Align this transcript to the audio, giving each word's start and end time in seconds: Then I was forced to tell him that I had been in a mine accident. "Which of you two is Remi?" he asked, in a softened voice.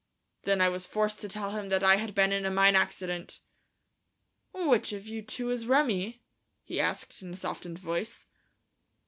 Then 0.45 0.61
I 0.61 0.69
was 0.69 0.87
forced 0.87 1.21
to 1.21 1.29
tell 1.29 1.51
him 1.51 1.69
that 1.69 1.83
I 1.83 1.97
had 1.97 2.15
been 2.15 2.31
in 2.31 2.43
a 2.43 2.49
mine 2.49 2.75
accident. 2.75 3.39
"Which 4.51 4.93
of 4.93 5.05
you 5.05 5.21
two 5.21 5.51
is 5.51 5.67
Remi?" 5.67 6.23
he 6.63 6.79
asked, 6.81 7.21
in 7.21 7.31
a 7.31 7.35
softened 7.35 7.77
voice. 7.77 8.25